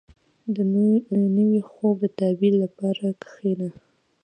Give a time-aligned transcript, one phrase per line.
[0.55, 0.57] •د
[1.37, 3.69] نوي خوب د تعبیر لپاره کښېنه.